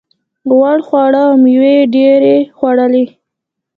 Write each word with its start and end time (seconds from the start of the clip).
غوړ 0.53 0.77
خواړه 0.87 1.21
او 1.27 1.33
مېوې 1.43 1.73
یې 1.79 1.89
ډېرې 1.95 2.35
خوړلې. 2.57 3.05